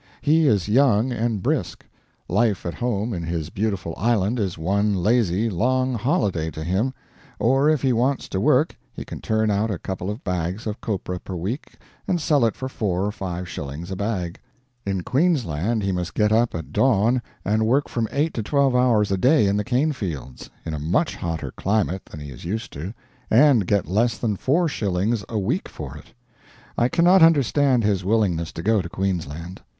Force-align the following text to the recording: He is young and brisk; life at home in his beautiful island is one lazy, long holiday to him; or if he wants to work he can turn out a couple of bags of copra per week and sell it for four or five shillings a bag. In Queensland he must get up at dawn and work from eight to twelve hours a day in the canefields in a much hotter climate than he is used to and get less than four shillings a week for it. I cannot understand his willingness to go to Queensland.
He 0.21 0.47
is 0.47 0.67
young 0.67 1.11
and 1.11 1.43
brisk; 1.43 1.85
life 2.27 2.65
at 2.65 2.73
home 2.73 3.13
in 3.13 3.21
his 3.21 3.51
beautiful 3.51 3.93
island 3.97 4.39
is 4.39 4.57
one 4.57 4.95
lazy, 4.95 5.47
long 5.47 5.93
holiday 5.93 6.49
to 6.49 6.63
him; 6.63 6.91
or 7.37 7.69
if 7.69 7.83
he 7.83 7.93
wants 7.93 8.27
to 8.29 8.41
work 8.41 8.75
he 8.91 9.05
can 9.05 9.21
turn 9.21 9.51
out 9.51 9.69
a 9.69 9.77
couple 9.77 10.09
of 10.09 10.23
bags 10.23 10.65
of 10.65 10.81
copra 10.81 11.19
per 11.19 11.35
week 11.35 11.75
and 12.07 12.19
sell 12.19 12.45
it 12.45 12.55
for 12.55 12.67
four 12.67 13.05
or 13.05 13.11
five 13.11 13.47
shillings 13.47 13.91
a 13.91 13.95
bag. 13.95 14.39
In 14.87 15.03
Queensland 15.03 15.83
he 15.83 15.91
must 15.91 16.15
get 16.15 16.31
up 16.31 16.55
at 16.55 16.73
dawn 16.73 17.21
and 17.45 17.67
work 17.67 17.87
from 17.87 18.07
eight 18.11 18.33
to 18.33 18.41
twelve 18.41 18.75
hours 18.75 19.11
a 19.11 19.17
day 19.19 19.45
in 19.45 19.55
the 19.55 19.63
canefields 19.63 20.49
in 20.65 20.73
a 20.73 20.79
much 20.79 21.15
hotter 21.15 21.51
climate 21.51 22.05
than 22.07 22.19
he 22.19 22.31
is 22.31 22.43
used 22.43 22.73
to 22.73 22.91
and 23.29 23.67
get 23.67 23.87
less 23.87 24.17
than 24.17 24.35
four 24.35 24.67
shillings 24.67 25.23
a 25.29 25.37
week 25.37 25.69
for 25.69 25.95
it. 25.95 26.11
I 26.75 26.89
cannot 26.89 27.21
understand 27.21 27.83
his 27.83 28.03
willingness 28.03 28.51
to 28.53 28.63
go 28.63 28.81
to 28.81 28.89
Queensland. 28.89 29.61